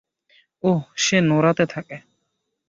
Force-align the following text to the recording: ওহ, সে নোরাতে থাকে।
ওহ, 0.63 0.81
সে 0.95 1.17
নোরাতে 1.21 1.65
থাকে। 1.65 1.97